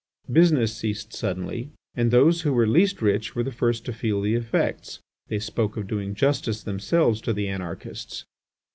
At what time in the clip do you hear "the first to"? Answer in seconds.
3.43-3.93